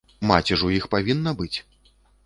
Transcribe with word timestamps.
Маці 0.29 0.57
ж 0.61 0.65
у 0.69 0.73
іх 0.79 0.89
павінна 0.95 1.37
быць. 1.43 1.55